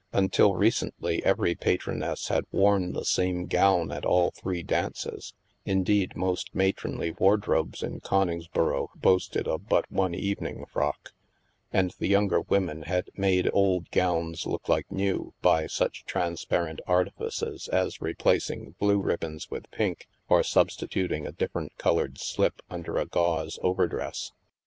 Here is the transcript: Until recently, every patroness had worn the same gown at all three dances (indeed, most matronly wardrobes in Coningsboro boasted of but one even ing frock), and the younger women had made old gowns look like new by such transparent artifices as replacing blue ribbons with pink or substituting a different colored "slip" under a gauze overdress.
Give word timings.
Until 0.13 0.55
recently, 0.55 1.23
every 1.23 1.53
patroness 1.53 2.29
had 2.29 2.45
worn 2.51 2.93
the 2.93 3.05
same 3.05 3.45
gown 3.45 3.91
at 3.91 4.03
all 4.03 4.31
three 4.31 4.63
dances 4.63 5.35
(indeed, 5.63 6.15
most 6.15 6.55
matronly 6.55 7.11
wardrobes 7.11 7.83
in 7.83 7.99
Coningsboro 7.99 8.87
boasted 8.95 9.47
of 9.47 9.69
but 9.69 9.91
one 9.91 10.15
even 10.15 10.47
ing 10.47 10.65
frock), 10.65 11.11
and 11.71 11.91
the 11.99 12.07
younger 12.07 12.41
women 12.41 12.81
had 12.81 13.11
made 13.15 13.47
old 13.53 13.91
gowns 13.91 14.47
look 14.47 14.67
like 14.67 14.91
new 14.91 15.35
by 15.43 15.67
such 15.67 16.03
transparent 16.05 16.79
artifices 16.87 17.67
as 17.67 18.01
replacing 18.01 18.71
blue 18.79 18.99
ribbons 18.99 19.51
with 19.51 19.69
pink 19.69 20.07
or 20.27 20.41
substituting 20.41 21.27
a 21.27 21.31
different 21.31 21.77
colored 21.77 22.17
"slip" 22.17 22.63
under 22.71 22.97
a 22.97 23.05
gauze 23.05 23.59
overdress. 23.61 24.31